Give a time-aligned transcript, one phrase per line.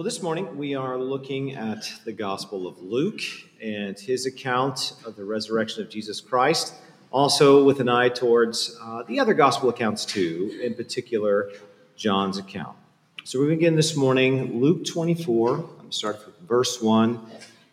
[0.00, 3.20] Well, this morning we are looking at the Gospel of Luke
[3.62, 6.72] and his account of the resurrection of Jesus Christ,
[7.10, 11.50] also with an eye towards uh, the other Gospel accounts too, in particular
[11.96, 12.78] John's account.
[13.24, 15.50] So we begin this morning, Luke 24.
[15.50, 17.20] I'm going to start with verse 1,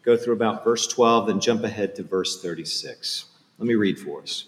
[0.03, 3.23] go through about verse 12, then jump ahead to verse 36.
[3.57, 4.47] Let me read for us.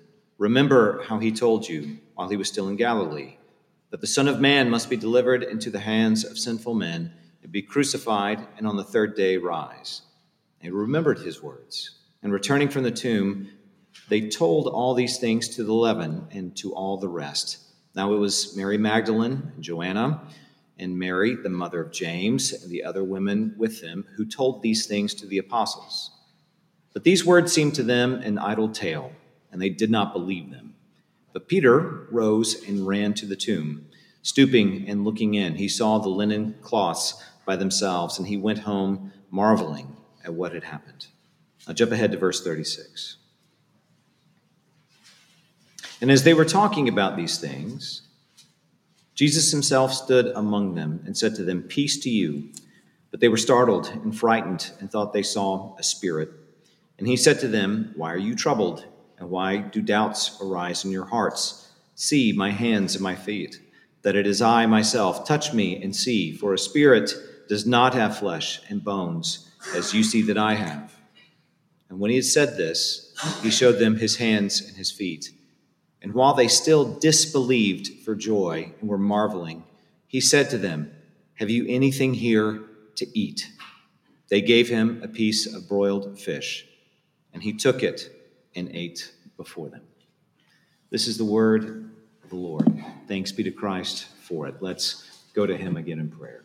[0.41, 3.35] Remember how he told you while he was still in Galilee
[3.91, 7.51] that the Son of Man must be delivered into the hands of sinful men and
[7.51, 10.01] be crucified, and on the third day rise.
[10.59, 13.51] They remembered his words, and returning from the tomb,
[14.09, 17.59] they told all these things to the eleven and to all the rest.
[17.93, 20.23] Now it was Mary Magdalene and Joanna
[20.79, 24.87] and Mary, the mother of James, and the other women with them who told these
[24.87, 26.09] things to the apostles.
[26.93, 29.11] But these words seemed to them an idle tale
[29.51, 30.75] and they did not believe them.
[31.33, 33.87] But Peter rose and ran to the tomb.
[34.21, 39.11] Stooping and looking in, he saw the linen cloths by themselves, and he went home
[39.29, 41.07] marveling at what had happened.
[41.67, 43.17] I'll jump ahead to verse 36.
[46.01, 48.01] And as they were talking about these things,
[49.13, 52.49] Jesus himself stood among them and said to them, Peace to you.
[53.11, 56.29] But they were startled and frightened and thought they saw a spirit.
[56.97, 58.85] And he said to them, Why are you troubled?
[59.21, 61.69] And why do doubts arise in your hearts?
[61.93, 63.61] See my hands and my feet,
[64.01, 65.27] that it is I myself.
[65.27, 67.13] Touch me and see, for a spirit
[67.47, 70.95] does not have flesh and bones, as you see that I have.
[71.87, 73.13] And when he had said this,
[73.43, 75.29] he showed them his hands and his feet.
[76.01, 79.65] And while they still disbelieved for joy and were marveling,
[80.07, 80.91] he said to them,
[81.35, 82.63] Have you anything here
[82.95, 83.47] to eat?
[84.29, 86.65] They gave him a piece of broiled fish,
[87.31, 88.17] and he took it
[88.55, 89.81] and ate before them.
[90.89, 91.89] This is the word
[92.23, 92.83] of the Lord.
[93.07, 94.55] Thanks be to Christ for it.
[94.61, 96.43] Let's go to him again in prayer.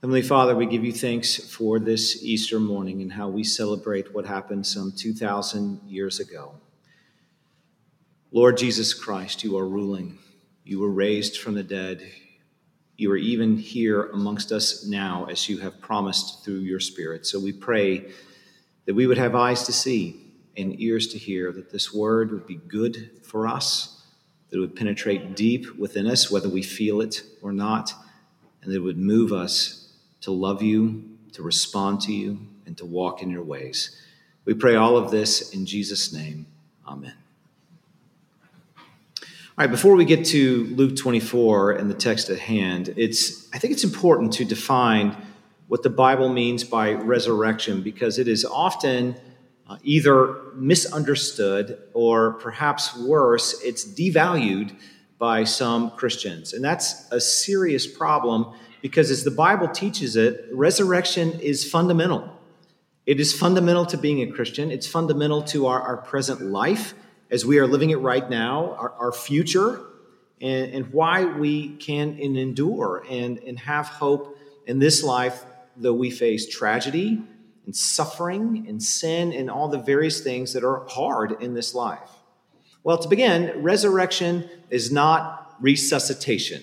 [0.00, 4.26] Heavenly Father, we give you thanks for this Easter morning and how we celebrate what
[4.26, 6.54] happened some 2,000 years ago.
[8.30, 10.18] Lord Jesus Christ, you are ruling.
[10.64, 12.08] You were raised from the dead.
[12.96, 17.26] You are even here amongst us now as you have promised through your Spirit.
[17.26, 18.12] So we pray
[18.88, 20.18] that we would have eyes to see
[20.56, 24.02] and ears to hear, that this word would be good for us,
[24.48, 27.92] that it would penetrate deep within us, whether we feel it or not,
[28.62, 31.04] and that it would move us to love you,
[31.34, 33.94] to respond to you, and to walk in your ways.
[34.46, 36.46] We pray all of this in Jesus' name.
[36.86, 37.12] Amen.
[39.18, 39.24] All
[39.58, 43.74] right, before we get to Luke 24 and the text at hand, it's I think
[43.74, 45.14] it's important to define
[45.68, 49.16] what the Bible means by resurrection because it is often
[49.68, 54.74] uh, either misunderstood or perhaps worse, it's devalued
[55.18, 56.54] by some Christians.
[56.54, 62.32] And that's a serious problem because, as the Bible teaches it, resurrection is fundamental.
[63.04, 66.94] It is fundamental to being a Christian, it's fundamental to our, our present life
[67.30, 69.80] as we are living it right now, our, our future,
[70.40, 75.44] and, and why we can endure and, and have hope in this life
[75.78, 77.22] though we face tragedy
[77.64, 82.10] and suffering and sin and all the various things that are hard in this life.
[82.82, 86.62] Well, to begin, resurrection is not resuscitation.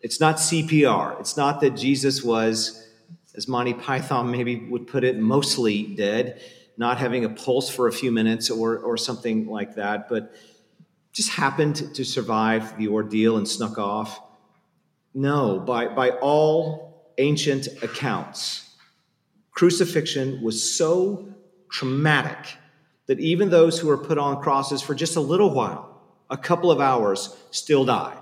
[0.00, 1.20] It's not CPR.
[1.20, 2.86] It's not that Jesus was,
[3.34, 6.40] as Monty Python maybe would put it, mostly dead,
[6.76, 10.34] not having a pulse for a few minutes or, or something like that, but
[11.12, 14.20] just happened to survive the ordeal and snuck off.
[15.14, 18.76] No, by, by all ancient accounts,
[19.52, 21.28] crucifixion was so
[21.70, 22.56] traumatic
[23.06, 26.00] that even those who were put on crosses for just a little while,
[26.30, 28.16] a couple of hours, still died.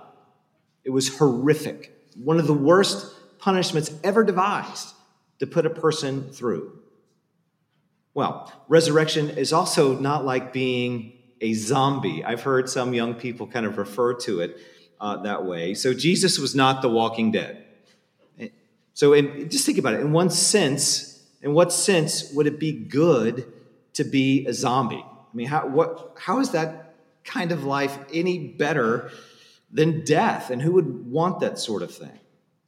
[0.84, 1.92] It was horrific.
[2.16, 4.94] One of the worst punishments ever devised
[5.38, 6.78] to put a person through.
[8.14, 12.24] Well, resurrection is also not like being a zombie.
[12.24, 14.56] I've heard some young people kind of refer to it
[15.00, 15.74] uh, that way.
[15.74, 17.64] So Jesus was not the walking dead.
[18.94, 20.00] So, in, just think about it.
[20.00, 23.50] In one sense, in what sense would it be good
[23.94, 25.04] to be a zombie?
[25.04, 26.94] I mean, how, what, how is that
[27.24, 29.10] kind of life any better
[29.72, 30.50] than death.
[30.50, 32.20] And who would want that sort of thing?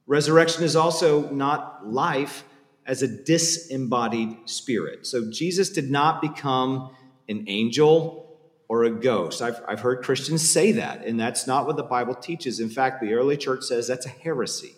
[0.07, 2.43] Resurrection is also not life
[2.85, 5.07] as a disembodied spirit.
[5.07, 6.95] So Jesus did not become
[7.27, 8.23] an angel
[8.67, 9.41] or a ghost.
[9.41, 12.59] I've, I've heard Christians say that, and that's not what the Bible teaches.
[12.59, 14.75] In fact, the early church says that's a heresy,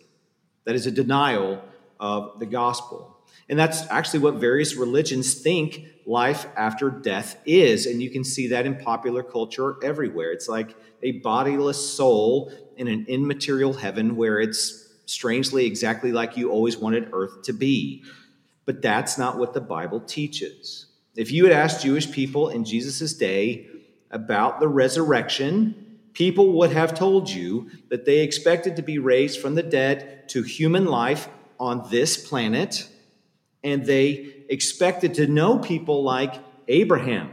[0.68, 1.64] that is a denial
[2.00, 3.18] of the gospel.
[3.50, 7.86] And that's actually what various religions think life after death is.
[7.86, 10.31] And you can see that in popular culture everywhere.
[10.31, 16.52] It's like a bodiless soul in an immaterial heaven where it's strangely exactly like you
[16.52, 18.04] always wanted earth to be.
[18.66, 20.86] But that's not what the Bible teaches.
[21.16, 23.68] If you had asked Jewish people in Jesus' day,
[24.12, 25.87] about the resurrection,
[26.18, 30.42] people would have told you that they expected to be raised from the dead to
[30.42, 31.30] human life
[31.60, 32.90] on this planet,
[33.64, 36.34] and they expected to know people like
[36.68, 37.30] Abraham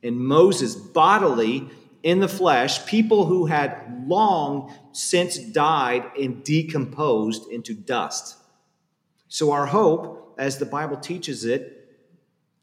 [0.00, 1.68] and Moses bodily
[2.04, 8.36] in the flesh, people who had long since died and decomposed into dust.
[9.26, 11.98] So, our hope, as the Bible teaches it,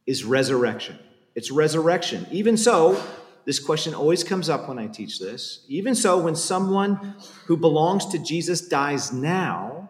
[0.05, 0.97] is resurrection.
[1.35, 2.25] It's resurrection.
[2.31, 3.03] Even so,
[3.45, 5.65] this question always comes up when I teach this.
[5.67, 7.15] Even so, when someone
[7.45, 9.89] who belongs to Jesus dies now,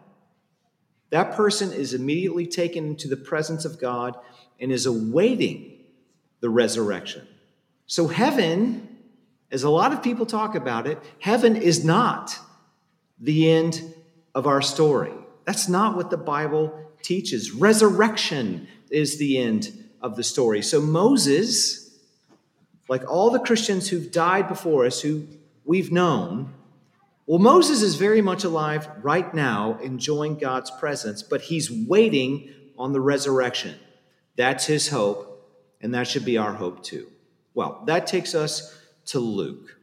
[1.09, 4.15] that person is immediately taken into the presence of God
[4.59, 5.79] and is awaiting
[6.39, 7.27] the resurrection.
[7.87, 8.97] So, heaven,
[9.51, 12.37] as a lot of people talk about it, heaven is not
[13.19, 13.93] the end
[14.33, 15.13] of our story.
[15.45, 17.51] That's not what the Bible teaches.
[17.51, 20.61] Resurrection is the end of the story.
[20.61, 21.80] So, Moses
[22.91, 25.25] like all the Christians who've died before us, who
[25.63, 26.53] we've known,
[27.25, 32.91] well, Moses is very much alive right now, enjoying God's presence, but he's waiting on
[32.91, 33.75] the resurrection.
[34.35, 35.49] That's his hope,
[35.79, 37.07] and that should be our hope too.
[37.53, 39.77] Well, that takes us to Luke.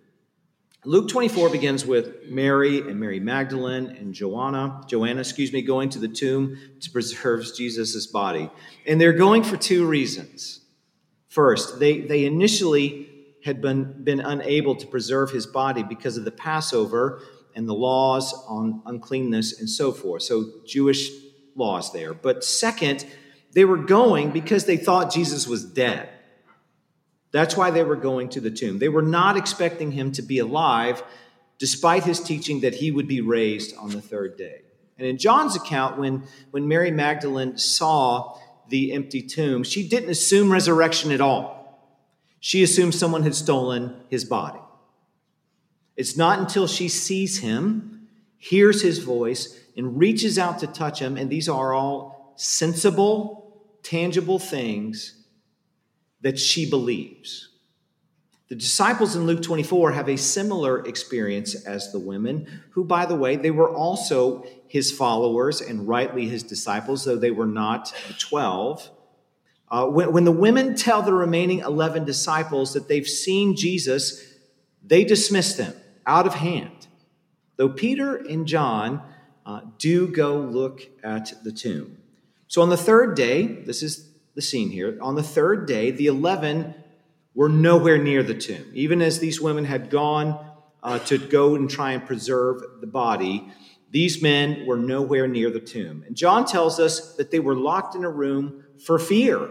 [0.84, 5.98] Luke 24 begins with Mary and Mary Magdalene and Joanna, Joanna, excuse me, going to
[5.98, 8.50] the tomb to preserve Jesus' body.
[8.86, 10.60] And they're going for two reasons.
[11.38, 13.08] First, they, they initially
[13.44, 17.22] had been, been unable to preserve his body because of the Passover
[17.54, 20.24] and the laws on uncleanness and so forth.
[20.24, 21.08] So, Jewish
[21.54, 22.12] laws there.
[22.12, 23.06] But second,
[23.52, 26.08] they were going because they thought Jesus was dead.
[27.30, 28.80] That's why they were going to the tomb.
[28.80, 31.04] They were not expecting him to be alive,
[31.60, 34.62] despite his teaching that he would be raised on the third day.
[34.98, 38.36] And in John's account, when, when Mary Magdalene saw
[38.68, 41.58] the empty tomb, she didn't assume resurrection at all.
[42.40, 44.60] She assumed someone had stolen his body.
[45.96, 51.16] It's not until she sees him, hears his voice, and reaches out to touch him,
[51.16, 55.24] and these are all sensible, tangible things
[56.20, 57.48] that she believes.
[58.48, 63.14] The disciples in Luke 24 have a similar experience as the women, who, by the
[63.14, 68.14] way, they were also his followers and rightly his disciples, though they were not the
[68.14, 68.90] 12.
[69.70, 74.34] Uh, when, when the women tell the remaining 11 disciples that they've seen Jesus,
[74.82, 75.74] they dismiss them
[76.06, 76.86] out of hand.
[77.56, 79.02] Though Peter and John
[79.44, 81.98] uh, do go look at the tomb.
[82.46, 84.96] So on the third day, this is the scene here.
[85.02, 86.74] On the third day, the 11
[87.38, 88.68] were nowhere near the tomb.
[88.74, 90.36] Even as these women had gone
[90.82, 93.48] uh, to go and try and preserve the body,
[93.92, 96.02] these men were nowhere near the tomb.
[96.04, 99.50] And John tells us that they were locked in a room for fear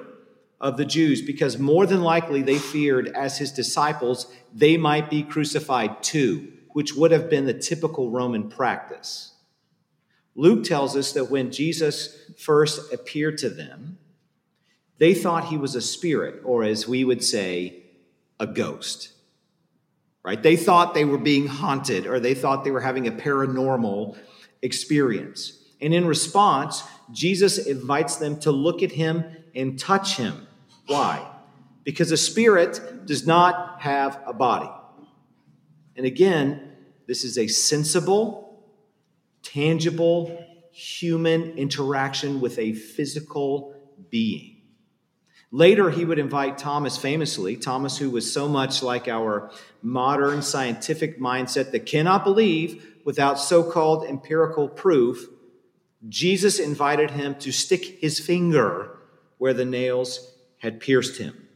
[0.59, 5.23] of the Jews, because more than likely they feared, as his disciples, they might be
[5.23, 9.31] crucified too, which would have been the typical Roman practice.
[10.35, 13.97] Luke tells us that when Jesus first appeared to them,
[14.97, 17.83] they thought he was a spirit, or as we would say,
[18.39, 19.09] a ghost.
[20.23, 20.41] Right?
[20.41, 24.17] They thought they were being haunted, or they thought they were having a paranormal
[24.61, 25.53] experience.
[25.79, 29.23] And in response, Jesus invites them to look at him
[29.55, 30.47] and touch him.
[30.87, 31.25] Why?
[31.83, 34.69] Because a spirit does not have a body.
[35.95, 36.73] And again,
[37.07, 38.61] this is a sensible,
[39.41, 43.73] tangible, human interaction with a physical
[44.09, 44.56] being.
[45.51, 49.49] Later, he would invite Thomas famously, Thomas, who was so much like our
[49.81, 55.25] modern scientific mindset that cannot believe without so called empirical proof.
[56.09, 58.97] Jesus invited him to stick his finger
[59.37, 61.47] where the nails had pierced him.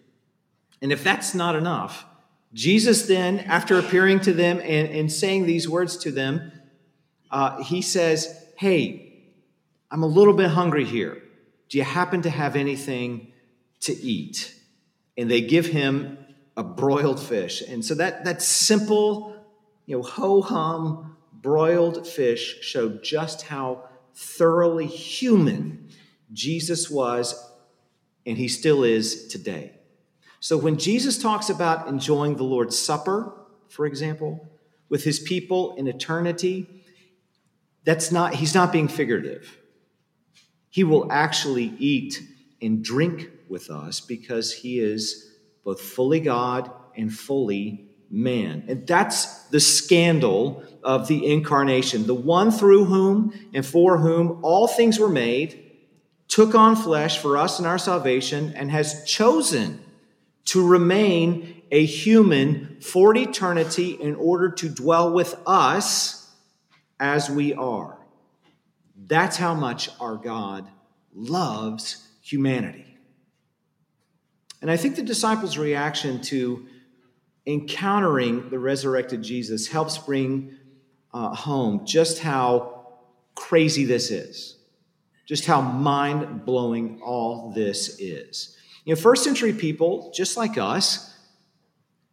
[0.81, 2.05] And if that's not enough,
[2.53, 6.51] Jesus then, after appearing to them and, and saying these words to them,
[7.29, 9.23] uh, he says, Hey,
[9.89, 11.21] I'm a little bit hungry here.
[11.69, 13.31] Do you happen to have anything
[13.81, 14.55] to eat.
[15.17, 16.17] And they give him
[16.57, 17.61] a broiled fish.
[17.61, 19.35] And so that, that simple,
[19.85, 25.89] you know, ho hum broiled fish showed just how thoroughly human
[26.31, 27.35] Jesus was
[28.25, 29.73] and he still is today.
[30.39, 33.33] So when Jesus talks about enjoying the Lord's Supper,
[33.69, 34.49] for example,
[34.89, 36.83] with his people in eternity,
[37.83, 39.57] that's not he's not being figurative.
[40.69, 42.21] He will actually eat
[42.61, 45.31] and drink with us because he is
[45.63, 48.63] both fully God and fully man.
[48.67, 52.07] And that's the scandal of the incarnation.
[52.07, 55.71] The one through whom and for whom all things were made
[56.27, 59.83] took on flesh for us and our salvation and has chosen
[60.45, 66.33] to remain a human for eternity in order to dwell with us
[66.99, 67.97] as we are.
[68.95, 70.67] That's how much our God
[71.13, 72.90] loves humanity.
[74.61, 76.67] And I think the disciples' reaction to
[77.45, 80.55] encountering the resurrected Jesus helps bring
[81.13, 82.87] uh, home just how
[83.35, 84.57] crazy this is,
[85.25, 88.55] just how mind blowing all this is.
[88.85, 91.15] You know, first century people, just like us,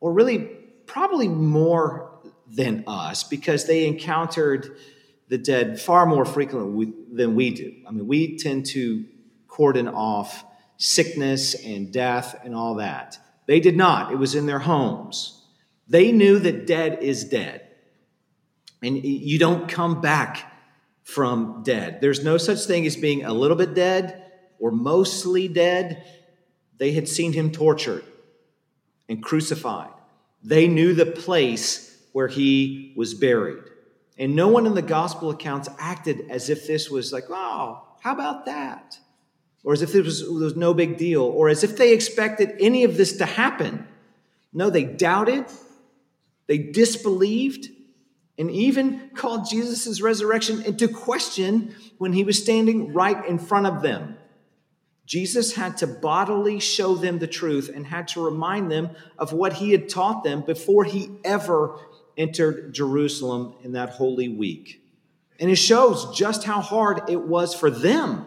[0.01, 0.39] or really
[0.87, 4.77] probably more than us, because they encountered
[5.29, 7.75] the dead far more frequently than we do.
[7.87, 9.05] I mean, we tend to
[9.49, 10.45] cordon off
[10.79, 13.19] sickness and death and all that.
[13.47, 15.45] They did not, it was in their homes.
[15.89, 17.63] They knew that dead is dead.
[18.83, 20.53] And you don't come back
[21.03, 22.01] from dead.
[22.01, 24.25] There's no such thing as being a little bit dead
[24.59, 26.05] or mostly dead.
[26.77, 28.05] They had seen him tortured
[29.09, 29.91] and crucified.
[30.45, 33.65] They knew the place where he was buried.
[34.17, 38.13] And no one in the gospel accounts acted as if this was like, oh, how
[38.13, 38.99] about that?
[39.65, 42.85] Or as if it was, was no big deal, or as if they expected any
[42.85, 43.87] of this to happen.
[44.53, 45.45] No, they doubted,
[46.47, 47.69] they disbelieved,
[48.39, 53.83] and even called Jesus' resurrection into question when he was standing right in front of
[53.83, 54.17] them.
[55.05, 59.55] Jesus had to bodily show them the truth and had to remind them of what
[59.55, 61.79] he had taught them before he ever
[62.17, 64.83] entered Jerusalem in that holy week.
[65.41, 68.27] And it shows just how hard it was for them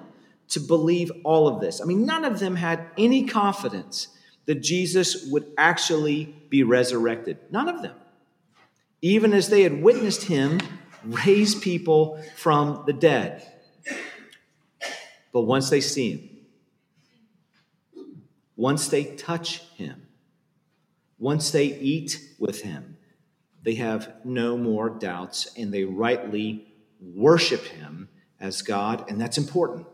[0.52, 1.82] to believe all of this.
[1.82, 4.10] I mean, none of them had any confidence
[4.46, 7.38] that Jesus would actually be resurrected.
[7.52, 7.96] None of them.
[9.02, 10.60] Even as they had witnessed him
[11.04, 13.48] raise people from the dead.
[15.32, 16.30] But once they see him,
[18.56, 20.08] once they touch him,
[21.18, 22.98] once they eat with him,
[23.64, 26.68] they have no more doubts and they rightly
[27.00, 29.88] worship him as God, and that's important.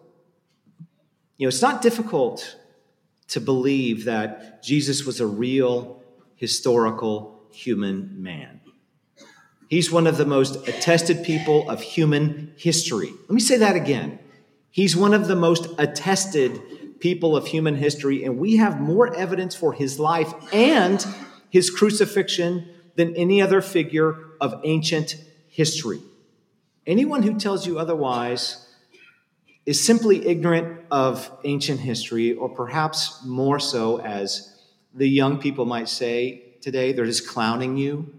[1.38, 2.58] You know, it's not difficult
[3.30, 6.02] to believe that Jesus was a real
[6.36, 8.62] historical human man.
[9.70, 13.12] He's one of the most attested people of human history.
[13.12, 14.20] Let me say that again.
[14.72, 19.56] He's one of the most attested people of human history, and we have more evidence
[19.56, 21.06] for his life and
[21.50, 25.18] his crucifixion than any other figure of ancient
[25.48, 26.00] history.
[26.86, 28.68] Anyone who tells you otherwise
[29.66, 34.60] is simply ignorant of ancient history, or perhaps more so, as
[34.94, 38.14] the young people might say today, they're just clowning you,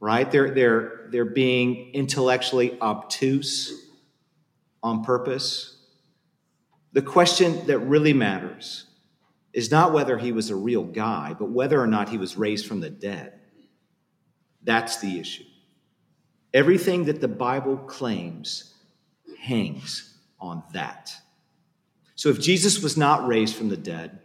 [0.00, 0.30] right?
[0.30, 3.88] They're, they're, they're being intellectually obtuse
[4.82, 5.76] on purpose.
[6.92, 8.86] The question that really matters
[9.52, 12.66] is not whether he was a real guy, but whether or not he was raised
[12.66, 13.38] from the dead.
[14.62, 15.44] That's the issue.
[16.54, 18.74] Everything that the Bible claims
[19.38, 21.14] hangs on that.
[22.22, 24.20] So if Jesus was not raised from the dead,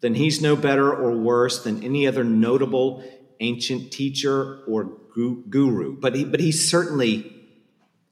[0.00, 3.04] then he's no better or worse than any other notable
[3.40, 5.94] ancient teacher or guru.
[6.00, 7.36] But he, but he certainly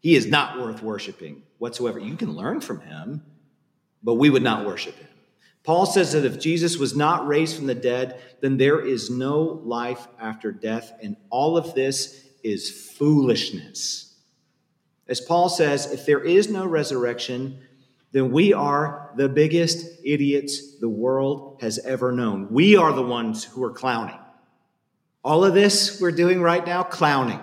[0.01, 1.99] he is not worth worshiping whatsoever.
[1.99, 3.25] You can learn from him,
[4.03, 5.09] but we would not worship him.
[5.65, 9.63] Paul says that if Jesus was not raised from the dead, then there is no
[9.65, 14.15] life after death, and all of this is foolishness.
[15.09, 17.61] As Paul says, if there is no resurrection,
[18.13, 22.49] then we are the biggest idiots the world has ever known.
[22.51, 24.19] We are the ones who are clowning.
[25.23, 27.41] All of this we're doing right now, clowning.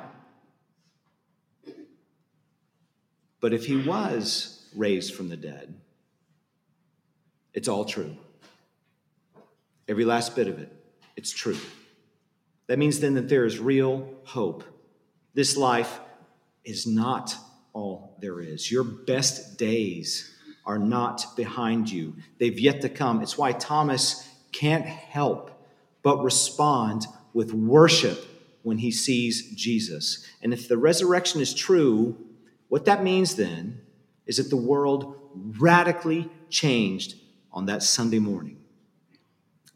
[3.40, 5.76] But if he was raised from the dead,
[7.54, 8.18] it's all true.
[9.88, 10.72] Every last bit of it,
[11.16, 11.58] it's true.
[12.68, 14.64] That means then that there is real hope.
[15.34, 16.00] This life
[16.66, 17.36] is not
[17.72, 18.70] all there is.
[18.70, 20.37] Your best days
[20.68, 23.22] are not behind you, they've yet to come.
[23.22, 25.50] It's why Thomas can't help
[26.04, 28.24] but respond with worship
[28.64, 30.28] when he sees Jesus.
[30.42, 32.18] And if the resurrection is true,
[32.68, 33.80] what that means then
[34.26, 37.16] is that the world radically changed
[37.52, 38.58] on that Sunday morning.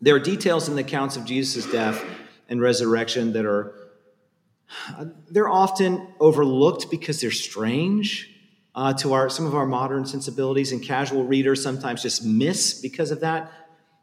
[0.02, 2.04] There are details in the accounts of Jesus' death
[2.50, 3.76] and resurrection that are
[4.90, 8.31] uh, they're often overlooked because they're strange
[8.74, 13.12] uh, to our some of our modern sensibilities and casual readers sometimes just miss because
[13.12, 13.52] of that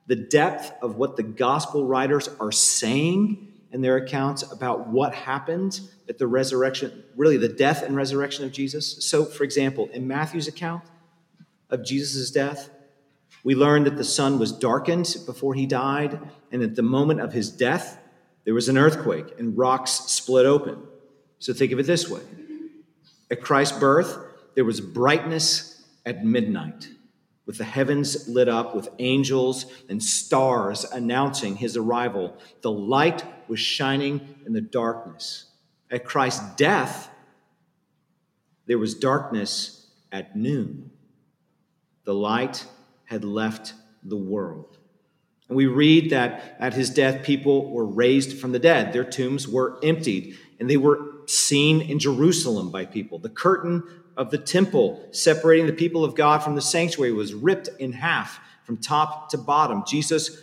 [0.06, 5.80] the depth of what the gospel writers are saying in their accounts about what happened
[6.08, 10.48] at the resurrection really the death and resurrection of jesus so for example in matthew's
[10.48, 10.84] account
[11.70, 12.70] of jesus' death
[13.44, 16.20] we learn that the sun was darkened before he died
[16.52, 17.98] and at the moment of his death
[18.48, 20.82] there was an earthquake and rocks split open.
[21.38, 22.22] So think of it this way
[23.30, 24.18] at Christ's birth,
[24.59, 26.88] there was brightness at midnight,
[27.47, 32.37] with the heavens lit up with angels and stars announcing his arrival.
[32.62, 35.45] The light was shining in the darkness.
[35.93, 37.09] At Christ's death,
[38.67, 40.91] there was darkness at noon.
[42.03, 42.67] The light
[43.05, 44.77] had left the world.
[45.47, 48.93] And we read that at his death, people were raised from the dead.
[48.93, 53.21] Their tombs were emptied, and they were seen in Jerusalem by people.
[53.21, 53.85] The curtain
[54.18, 58.40] of the temple separating the people of God from the sanctuary was ripped in half
[58.64, 59.84] from top to bottom.
[59.87, 60.42] Jesus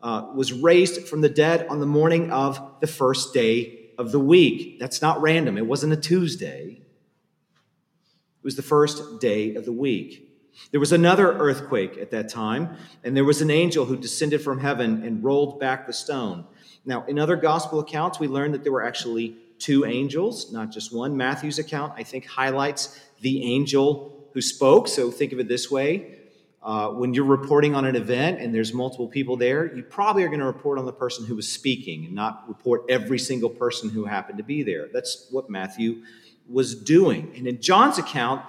[0.00, 4.20] uh, was raised from the dead on the morning of the first day of the
[4.20, 4.78] week.
[4.78, 10.28] That's not random, it wasn't a Tuesday, it was the first day of the week.
[10.70, 14.60] There was another earthquake at that time, and there was an angel who descended from
[14.60, 16.44] heaven and rolled back the stone.
[16.84, 20.92] Now, in other gospel accounts, we learn that there were actually two angels, not just
[20.92, 21.16] one.
[21.16, 24.88] Matthew's account, I think, highlights the angel who spoke.
[24.88, 26.16] So think of it this way
[26.62, 30.28] uh, when you're reporting on an event and there's multiple people there, you probably are
[30.28, 33.88] going to report on the person who was speaking and not report every single person
[33.88, 34.88] who happened to be there.
[34.92, 36.02] That's what Matthew
[36.46, 37.32] was doing.
[37.34, 38.42] And in John's account,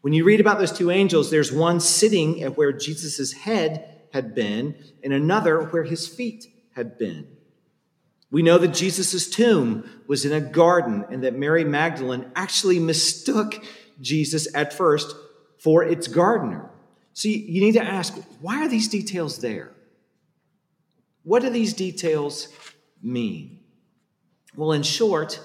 [0.00, 4.34] when you read about those two angels, there's one sitting at where Jesus' head had
[4.34, 7.26] been, and another where his feet had been.
[8.34, 13.64] We know that Jesus' tomb was in a garden and that Mary Magdalene actually mistook
[14.00, 15.14] Jesus at first
[15.60, 16.68] for its gardener.
[17.12, 19.70] So you need to ask why are these details there?
[21.22, 22.48] What do these details
[23.00, 23.60] mean?
[24.56, 25.38] Well, in short,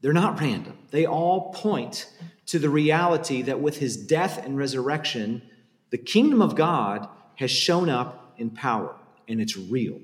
[0.00, 0.76] they're not random.
[0.90, 2.12] They all point
[2.46, 5.42] to the reality that with his death and resurrection,
[5.90, 8.96] the kingdom of God has shown up in power
[9.28, 10.00] and it's real.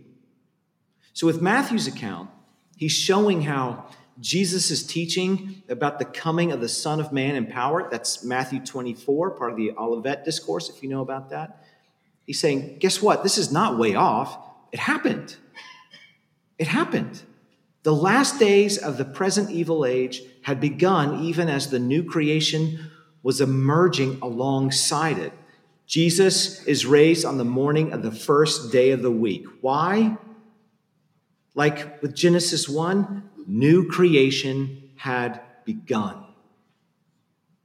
[1.14, 2.29] So, with Matthew's account,
[2.77, 3.87] he's showing how
[4.20, 7.88] Jesus is teaching about the coming of the Son of Man in power.
[7.90, 11.64] That's Matthew 24, part of the Olivet Discourse, if you know about that.
[12.27, 13.22] He's saying, guess what?
[13.22, 14.37] This is not way off.
[14.72, 15.37] It happened.
[16.59, 17.22] It happened.
[17.83, 22.90] The last days of the present evil age had begun even as the new creation
[23.22, 25.33] was emerging alongside it.
[25.87, 29.44] Jesus is raised on the morning of the first day of the week.
[29.61, 30.16] Why?
[31.54, 36.24] Like with Genesis 1, new creation had begun.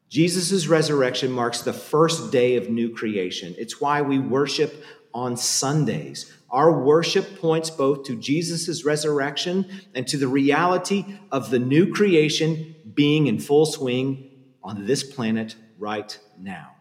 [0.10, 3.56] Jesus' resurrection marks the first day of new creation.
[3.58, 6.32] It's why we worship on Sundays.
[6.50, 12.76] Our worship points both to Jesus' resurrection and to the reality of the new creation
[12.96, 14.32] being in full swing
[14.64, 16.79] on this planet right now.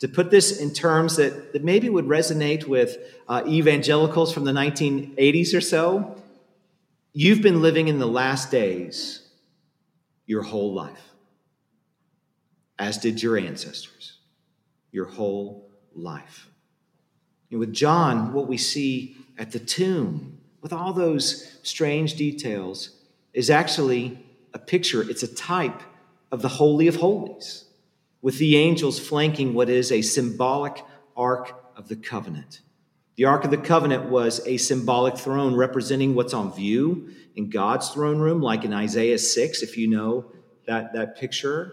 [0.00, 2.96] To put this in terms that, that maybe would resonate with
[3.28, 6.16] uh, evangelicals from the 1980s or so,
[7.12, 9.28] you've been living in the last days
[10.26, 11.02] your whole life,
[12.78, 14.18] as did your ancestors,
[14.90, 16.48] your whole life.
[17.50, 22.90] And with John, what we see at the tomb, with all those strange details,
[23.34, 25.82] is actually a picture, it's a type
[26.32, 27.64] of the Holy of Holies,
[28.22, 30.84] with the angels flanking what is a symbolic
[31.16, 32.60] Ark of the Covenant.
[33.16, 37.90] The Ark of the Covenant was a symbolic throne representing what's on view in God's
[37.90, 40.32] throne room, like in Isaiah 6, if you know
[40.66, 41.72] that, that picture.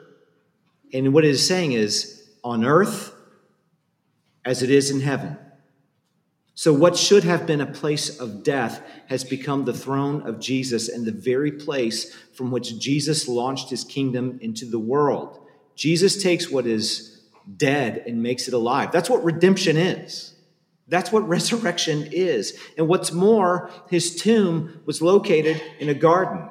[0.94, 3.14] And what it is saying is on earth
[4.46, 5.38] as it is in heaven.
[6.54, 10.90] So, what should have been a place of death has become the throne of Jesus
[10.90, 15.47] and the very place from which Jesus launched his kingdom into the world.
[15.78, 17.22] Jesus takes what is
[17.56, 18.92] dead and makes it alive.
[18.92, 20.34] That's what redemption is.
[20.88, 22.60] That's what resurrection is.
[22.78, 26.50] And what's more, his tomb was located in a garden.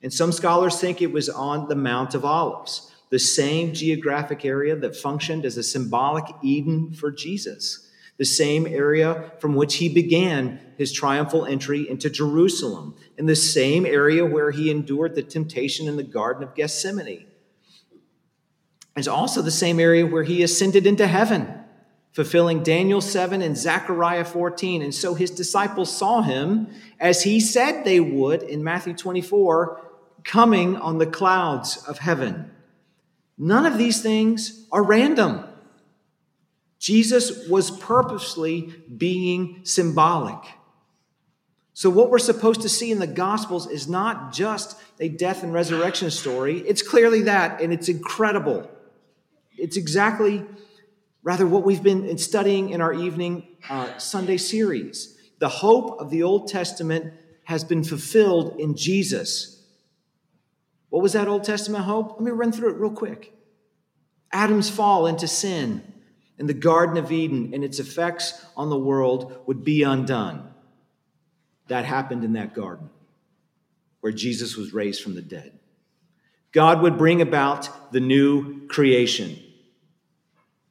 [0.00, 4.76] And some scholars think it was on the Mount of Olives, the same geographic area
[4.76, 7.88] that functioned as a symbolic Eden for Jesus.
[8.18, 13.86] the same area from which he began his triumphal entry into Jerusalem, and the same
[13.86, 17.26] area where he endured the temptation in the Garden of Gethsemane.
[18.96, 21.52] It's also the same area where he ascended into heaven,
[22.12, 24.82] fulfilling Daniel 7 and Zechariah 14.
[24.82, 26.68] And so his disciples saw him
[27.00, 29.80] as he said they would in Matthew 24,
[30.24, 32.50] coming on the clouds of heaven.
[33.38, 35.44] None of these things are random.
[36.78, 40.38] Jesus was purposely being symbolic.
[41.74, 45.52] So, what we're supposed to see in the Gospels is not just a death and
[45.52, 46.58] resurrection story.
[46.60, 48.68] It's clearly that, and it's incredible.
[49.62, 50.44] It's exactly,
[51.22, 55.16] rather, what we've been studying in our evening uh, Sunday series.
[55.38, 59.62] The hope of the Old Testament has been fulfilled in Jesus.
[60.88, 62.14] What was that Old Testament hope?
[62.14, 63.32] Let me run through it real quick.
[64.32, 65.84] Adam's fall into sin
[66.40, 70.52] in the Garden of Eden and its effects on the world would be undone.
[71.68, 72.90] That happened in that garden
[74.00, 75.56] where Jesus was raised from the dead.
[76.50, 79.38] God would bring about the new creation.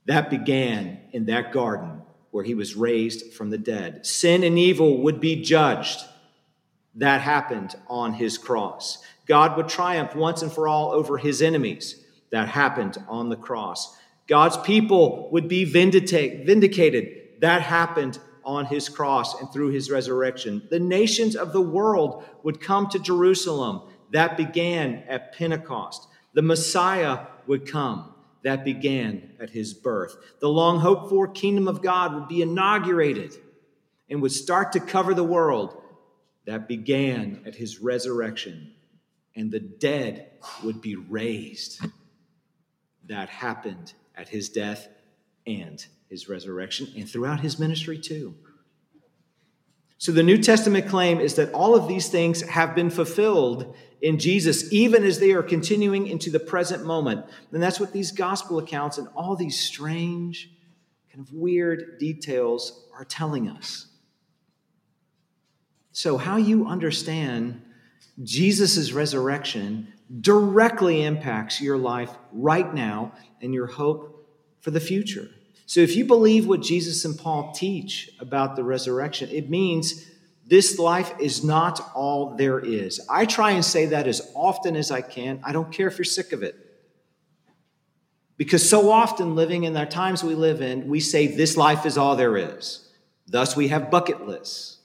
[0.06, 4.06] That began in that garden where he was raised from the dead.
[4.06, 6.00] Sin and evil would be judged.
[6.96, 9.04] That happened on his cross.
[9.28, 12.04] God would triumph once and for all over his enemies.
[12.32, 13.98] That happened on the cross.
[14.28, 17.42] God's people would be vindicated.
[17.42, 20.64] That happened on his cross and through his resurrection.
[20.70, 23.82] The nations of the world would come to Jerusalem.
[24.12, 26.08] That began at Pentecost.
[26.34, 28.14] The Messiah would come.
[28.44, 30.16] That began at his birth.
[30.40, 33.34] The long hoped for kingdom of God would be inaugurated
[34.10, 35.80] and would start to cover the world.
[36.46, 38.74] That began at his resurrection.
[39.36, 40.32] And the dead
[40.64, 41.86] would be raised.
[43.06, 44.88] That happened at his death
[45.46, 48.36] and his resurrection, and throughout his ministry too.
[50.02, 54.18] So the New Testament claim is that all of these things have been fulfilled in
[54.18, 57.24] Jesus, even as they are continuing into the present moment.
[57.52, 60.50] And that's what these gospel accounts and all these strange,
[61.14, 63.90] kind of weird details are telling us.
[65.92, 67.62] So, how you understand
[68.24, 74.28] Jesus' resurrection directly impacts your life right now and your hope
[74.62, 75.30] for the future.
[75.72, 80.06] So if you believe what Jesus and Paul teach about the resurrection, it means
[80.46, 83.00] this life is not all there is.
[83.10, 85.40] I try and say that as often as I can.
[85.46, 86.58] I don't care if you're sick of it.
[88.36, 91.98] Because so often, living in the times we live in, we say this life is
[91.98, 92.90] all there is.
[93.26, 94.78] Thus, we have bucket lists.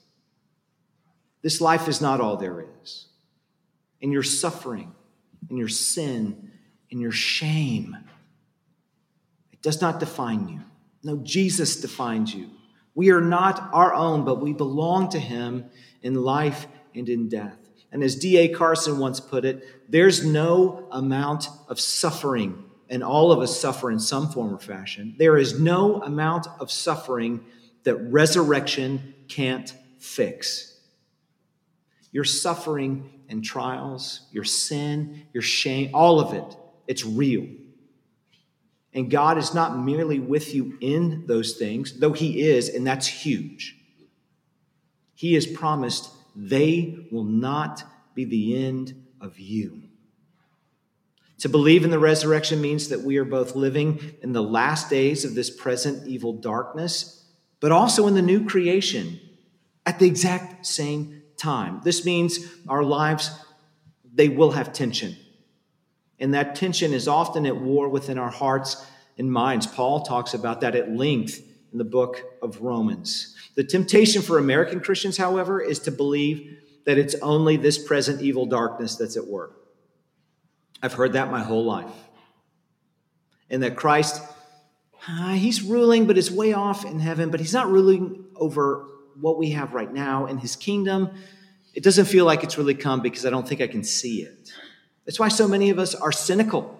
[1.41, 3.07] This life is not all there is.
[4.01, 4.95] And your suffering,
[5.49, 6.49] and your sin,
[6.89, 7.97] and your shame
[9.51, 10.61] it does not define you.
[11.07, 12.49] No, Jesus defines you.
[12.93, 15.69] We are not our own, but we belong to him
[16.01, 17.57] in life and in death.
[17.93, 18.49] And as D.A.
[18.49, 24.01] Carson once put it, there's no amount of suffering, and all of us suffer in
[24.01, 25.15] some form or fashion.
[25.17, 27.45] There is no amount of suffering
[27.83, 30.77] that resurrection can't fix.
[32.11, 37.47] Your suffering and trials, your sin, your shame, all of it, it's real.
[38.97, 43.05] And God is not merely with you in those things, though He is, and that's
[43.05, 43.75] huge.
[45.13, 47.83] He has promised they will not
[48.15, 49.83] be the end of you.
[51.41, 55.23] To believe in the resurrection means that we are both living in the last days
[55.23, 57.23] of this present evil darkness,
[57.59, 59.19] but also in the new creation
[59.85, 61.81] at the exact same time.
[61.83, 63.29] This means our lives,
[64.11, 65.15] they will have tension.
[66.19, 68.85] And that tension is often at war within our hearts
[69.17, 69.67] and minds.
[69.67, 73.35] Paul talks about that at length in the book of Romans.
[73.55, 78.45] The temptation for American Christians, however, is to believe that it's only this present evil
[78.45, 79.57] darkness that's at work.
[80.81, 81.91] I've heard that my whole life.
[83.49, 84.21] And that Christ,
[85.07, 88.85] uh, he's ruling, but it's way off in heaven, but he's not ruling over
[89.19, 91.11] what we have right now in his kingdom.
[91.73, 94.51] It doesn't feel like it's really come because I don't think I can see it.
[95.07, 96.79] That's why so many of us are cynical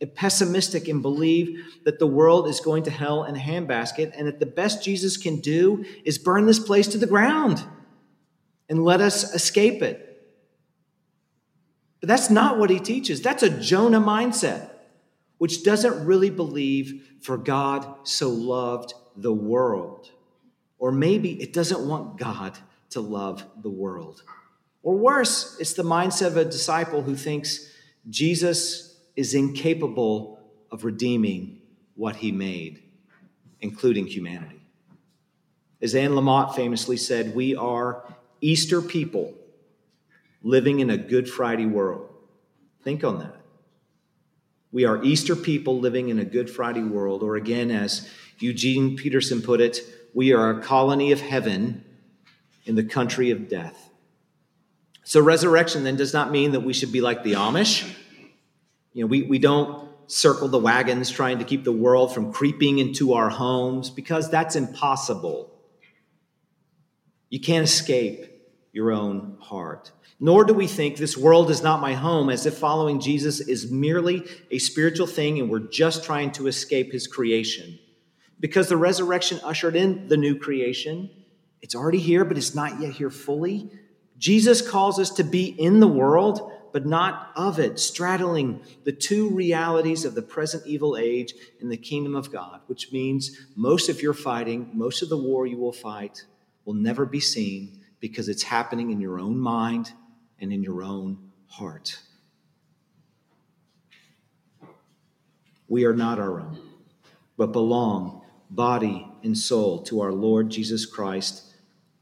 [0.00, 4.26] and pessimistic and believe that the world is going to hell in a handbasket and
[4.26, 7.62] that the best Jesus can do is burn this place to the ground
[8.68, 10.06] and let us escape it.
[12.00, 13.22] But that's not what he teaches.
[13.22, 14.70] That's a Jonah mindset,
[15.38, 20.10] which doesn't really believe for God so loved the world.
[20.78, 22.58] Or maybe it doesn't want God
[22.90, 24.24] to love the world.
[24.82, 27.70] Or worse, it's the mindset of a disciple who thinks
[28.08, 30.40] Jesus is incapable
[30.70, 31.60] of redeeming
[31.96, 32.82] what he made,
[33.60, 34.62] including humanity.
[35.82, 38.04] As Anne Lamott famously said, we are
[38.40, 39.34] Easter people
[40.42, 42.08] living in a Good Friday world.
[42.82, 43.36] Think on that.
[44.72, 49.42] We are Easter people living in a Good Friday world, or again, as Eugene Peterson
[49.42, 49.80] put it,
[50.14, 51.84] we are a colony of heaven
[52.64, 53.89] in the country of death.
[55.02, 57.88] So, resurrection then does not mean that we should be like the Amish.
[58.92, 62.78] You know, we, we don't circle the wagons trying to keep the world from creeping
[62.78, 65.52] into our homes because that's impossible.
[67.28, 68.26] You can't escape
[68.72, 69.92] your own heart.
[70.18, 73.70] Nor do we think this world is not my home as if following Jesus is
[73.70, 77.78] merely a spiritual thing and we're just trying to escape his creation.
[78.38, 81.10] Because the resurrection ushered in the new creation.
[81.62, 83.70] It's already here, but it's not yet here fully.
[84.20, 89.30] Jesus calls us to be in the world, but not of it, straddling the two
[89.30, 94.02] realities of the present evil age and the kingdom of God, which means most of
[94.02, 96.26] your fighting, most of the war you will fight,
[96.66, 99.90] will never be seen because it's happening in your own mind
[100.38, 101.98] and in your own heart.
[105.66, 106.60] We are not our own,
[107.38, 111.54] but belong, body and soul, to our Lord Jesus Christ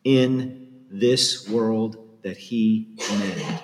[0.02, 3.60] in this world that He made.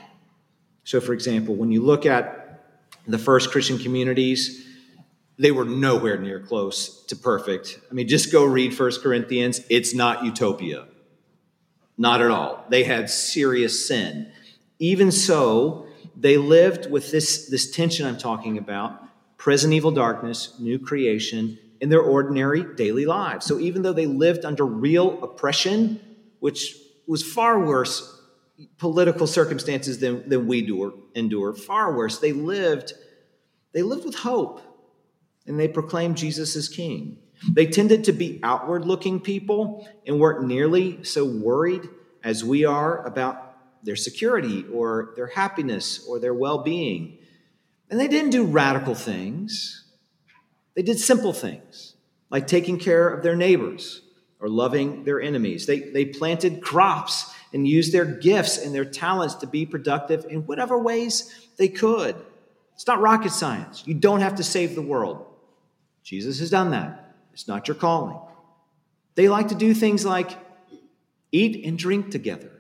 [0.85, 2.65] So, for example, when you look at
[3.07, 4.67] the first Christian communities,
[5.39, 7.81] they were nowhere near close to perfect.
[7.91, 9.61] I mean, just go read First Corinthians.
[9.69, 10.87] It's not utopia.
[11.97, 12.65] Not at all.
[12.69, 14.31] They had serious sin.
[14.79, 15.87] Even so,
[16.17, 19.01] they lived with this, this tension I'm talking about
[19.37, 23.45] present evil darkness, new creation, in their ordinary daily lives.
[23.45, 26.01] So even though they lived under real oppression,
[26.41, 28.14] which was far worse
[28.79, 32.93] political circumstances than, than we do endure, far worse, they lived,
[33.73, 34.61] they lived with hope
[35.47, 37.19] and they proclaimed Jesus as king.
[37.53, 41.89] They tended to be outward looking people and weren't nearly so worried
[42.23, 47.19] as we are about their security or their happiness or their well being.
[47.91, 49.85] And they didn't do radical things,
[50.75, 51.95] they did simple things
[52.31, 54.03] like taking care of their neighbors
[54.41, 55.67] or loving their enemies.
[55.67, 60.41] They, they planted crops and use their gifts and their talents to be productive in
[60.41, 62.17] whatever ways they could.
[62.75, 63.85] It's not rocket science.
[63.87, 65.25] You don't have to save the world.
[66.03, 67.15] Jesus has done that.
[67.33, 68.19] It's not your calling.
[69.15, 70.37] They like to do things like
[71.31, 72.51] eat and drink together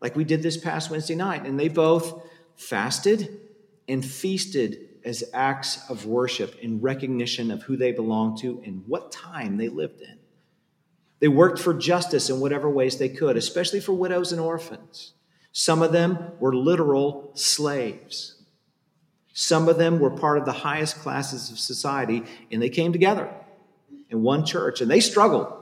[0.00, 1.46] like we did this past Wednesday night.
[1.46, 2.22] And they both
[2.56, 3.40] fasted
[3.88, 9.12] and feasted as acts of worship in recognition of who they belonged to and what
[9.12, 10.17] time they lived in.
[11.20, 15.14] They worked for justice in whatever ways they could, especially for widows and orphans.
[15.52, 18.36] Some of them were literal slaves.
[19.32, 23.32] Some of them were part of the highest classes of society, and they came together
[24.10, 25.52] in one church and they struggled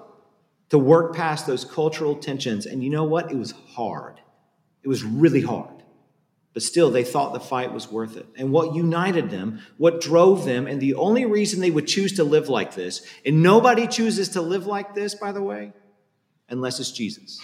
[0.69, 2.66] to work past those cultural tensions.
[2.66, 3.31] And you know what?
[3.31, 4.21] It was hard.
[4.83, 5.75] It was really hard.
[6.57, 8.25] But still, they thought the fight was worth it.
[8.35, 12.25] And what united them, what drove them, and the only reason they would choose to
[12.25, 15.75] live like this, and nobody chooses to live like this, by the way,
[16.49, 17.38] unless it's Jesus.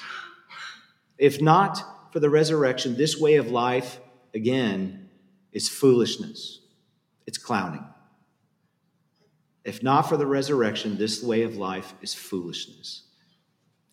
[1.19, 4.01] If not for the resurrection, this way of life,
[4.33, 5.11] again,
[5.53, 6.61] is foolishness.
[7.27, 7.85] It's clowning.
[9.63, 13.03] If not for the resurrection, this way of life is foolishness.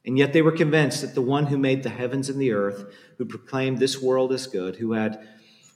[0.10, 2.92] And yet they were convinced that the one who made the heavens and the earth,
[3.20, 5.24] who proclaimed this world as good, who had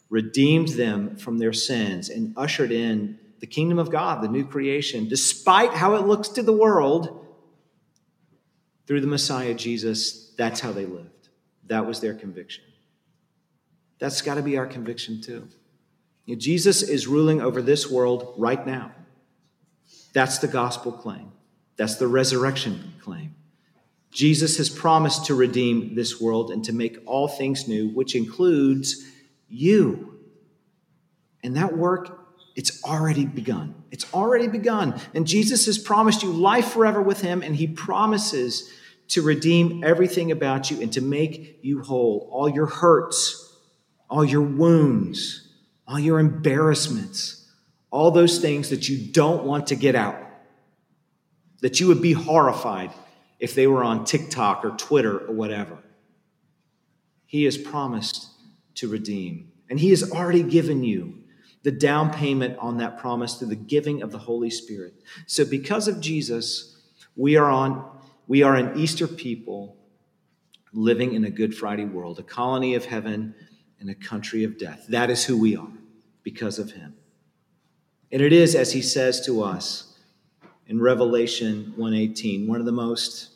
[0.09, 5.07] redeemed them from their sins and ushered in the kingdom of God, the new creation,
[5.07, 7.27] despite how it looks to the world,
[8.87, 11.29] through the Messiah Jesus, that's how they lived.
[11.67, 12.63] That was their conviction.
[13.99, 15.47] That's got to be our conviction too.
[16.25, 18.93] You know, Jesus is ruling over this world right now.
[20.11, 21.33] That's the gospel claim.
[21.77, 23.35] That's the resurrection claim.
[24.13, 29.03] Jesus has promised to redeem this world and to make all things new, which includes
[29.49, 30.19] you.
[31.43, 32.19] And that work,
[32.55, 33.73] it's already begun.
[33.91, 34.99] It's already begun.
[35.15, 38.71] And Jesus has promised you life forever with him, and he promises
[39.09, 42.29] to redeem everything about you and to make you whole.
[42.31, 43.57] All your hurts,
[44.09, 45.49] all your wounds,
[45.87, 47.47] all your embarrassments,
[47.89, 50.17] all those things that you don't want to get out,
[51.61, 52.91] that you would be horrified
[53.43, 55.77] if they were on TikTok or Twitter or whatever.
[57.25, 58.29] He has promised
[58.75, 61.19] to redeem, and He has already given you
[61.63, 64.93] the down payment on that promise through the giving of the Holy Spirit.
[65.27, 66.77] So, because of Jesus,
[67.17, 67.85] we are on
[68.27, 69.75] we are an Easter people
[70.71, 73.35] living in a Good Friday world, a colony of heaven
[73.81, 74.85] and a country of death.
[74.87, 75.67] That is who we are
[76.23, 76.95] because of Him.
[78.09, 79.99] And it is, as He says to us
[80.65, 83.31] in Revelation 1:18, one of the most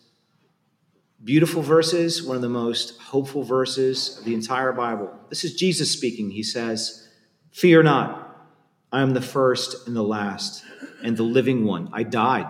[1.23, 5.11] Beautiful verses, one of the most hopeful verses of the entire Bible.
[5.29, 6.29] This is Jesus speaking.
[6.29, 7.07] He says,
[7.51, 8.47] Fear not,
[8.91, 10.63] I am the first and the last,
[11.03, 11.89] and the living one.
[11.91, 12.47] I died,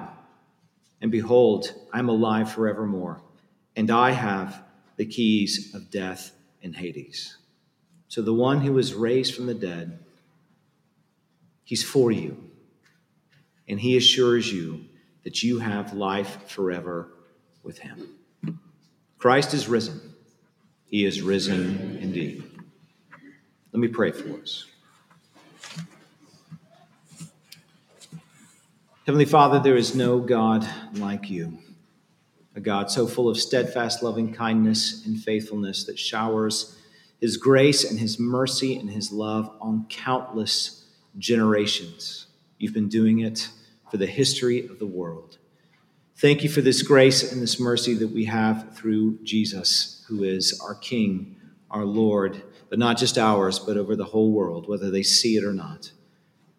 [1.01, 3.21] and behold, I am alive forevermore,
[3.77, 4.61] and I have
[4.97, 7.37] the keys of death and Hades.
[8.09, 9.99] So the one who was raised from the dead,
[11.63, 12.49] he's for you,
[13.65, 14.85] and he assures you
[15.23, 17.13] that you have life forever
[17.63, 18.09] with him.
[19.17, 19.99] Christ is risen.
[20.85, 22.43] He is risen indeed.
[23.71, 24.65] Let me pray for us.
[29.05, 31.57] Heavenly Father, there is no God like you,
[32.55, 36.77] a God so full of steadfast loving kindness and faithfulness that showers
[37.19, 40.85] his grace and his mercy and his love on countless
[41.17, 42.27] generations.
[42.57, 43.49] You've been doing it
[43.89, 45.37] for the history of the world.
[46.17, 50.59] Thank you for this grace and this mercy that we have through Jesus, who is
[50.61, 51.35] our King,
[51.69, 55.43] our Lord, but not just ours, but over the whole world, whether they see it
[55.43, 55.91] or not.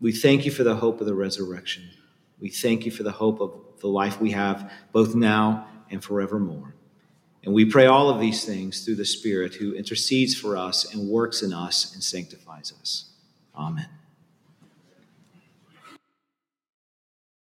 [0.00, 1.90] We thank you for the hope of the resurrection.
[2.38, 6.76] We thank you for the hope of the life we have both now and forevermore.
[7.42, 11.08] And we pray all of these things through the Spirit who intercedes for us and
[11.08, 13.10] works in us and sanctifies us.
[13.56, 13.88] Amen.